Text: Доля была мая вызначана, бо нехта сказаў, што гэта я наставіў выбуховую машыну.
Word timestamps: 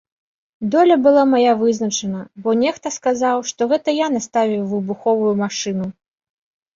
Доля 0.75 0.95
была 1.07 1.23
мая 1.33 1.49
вызначана, 1.59 2.21
бо 2.45 2.55
нехта 2.61 2.87
сказаў, 2.95 3.37
што 3.49 3.67
гэта 3.73 3.89
я 3.95 4.07
наставіў 4.15 4.61
выбуховую 4.73 5.33
машыну. 5.43 5.85